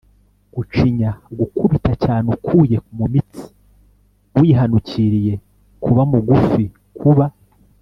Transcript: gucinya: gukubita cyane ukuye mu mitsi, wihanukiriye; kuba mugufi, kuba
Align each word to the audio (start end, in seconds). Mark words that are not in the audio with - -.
gucinya: 0.55 1.09
gukubita 1.37 1.91
cyane 2.03 2.25
ukuye 2.35 2.77
mu 2.97 3.05
mitsi, 3.13 3.45
wihanukiriye; 4.39 5.33
kuba 5.83 6.01
mugufi, 6.11 6.65
kuba 6.99 7.25